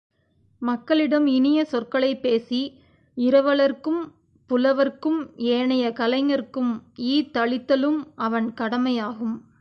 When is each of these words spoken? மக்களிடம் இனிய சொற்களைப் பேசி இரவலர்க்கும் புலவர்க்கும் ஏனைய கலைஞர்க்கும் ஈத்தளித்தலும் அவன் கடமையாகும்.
மக்களிடம் 0.59 1.25
இனிய 1.25 1.65
சொற்களைப் 1.65 2.21
பேசி 2.21 2.79
இரவலர்க்கும் 3.17 4.11
புலவர்க்கும் 4.47 5.31
ஏனைய 5.35 5.91
கலைஞர்க்கும் 5.91 6.83
ஈத்தளித்தலும் 6.97 8.03
அவன் 8.15 8.53
கடமையாகும். 8.53 9.45